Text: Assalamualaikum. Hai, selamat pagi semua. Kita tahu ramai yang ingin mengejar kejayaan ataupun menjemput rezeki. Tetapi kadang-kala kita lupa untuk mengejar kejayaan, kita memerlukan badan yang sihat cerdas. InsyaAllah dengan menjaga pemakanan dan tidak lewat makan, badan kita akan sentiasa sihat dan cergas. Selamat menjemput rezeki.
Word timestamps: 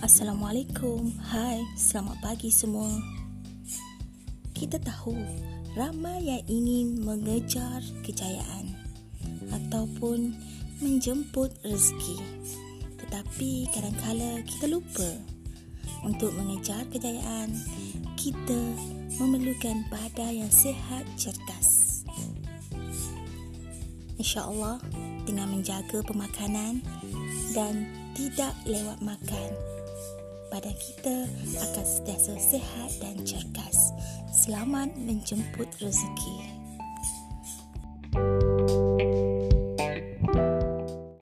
Assalamualaikum. 0.00 1.12
Hai, 1.28 1.60
selamat 1.76 2.24
pagi 2.24 2.48
semua. 2.48 2.88
Kita 4.56 4.80
tahu 4.80 5.12
ramai 5.76 6.24
yang 6.24 6.40
ingin 6.48 7.04
mengejar 7.04 7.84
kejayaan 8.00 8.80
ataupun 9.52 10.32
menjemput 10.80 11.52
rezeki. 11.60 12.16
Tetapi 12.96 13.68
kadang-kala 13.76 14.40
kita 14.48 14.72
lupa 14.72 15.20
untuk 16.00 16.32
mengejar 16.32 16.80
kejayaan, 16.88 17.52
kita 18.16 18.56
memerlukan 19.20 19.84
badan 19.92 20.48
yang 20.48 20.52
sihat 20.52 21.04
cerdas. 21.20 22.00
InsyaAllah 24.16 24.80
dengan 25.28 25.52
menjaga 25.52 26.00
pemakanan 26.08 26.80
dan 27.52 27.84
tidak 28.16 28.56
lewat 28.64 28.96
makan, 29.04 29.52
badan 30.60 30.76
kita 30.76 31.16
akan 31.56 31.86
sentiasa 31.88 32.36
sihat 32.36 32.92
dan 33.00 33.16
cergas. 33.24 33.96
Selamat 34.28 34.92
menjemput 34.92 35.72
rezeki. 35.80 36.49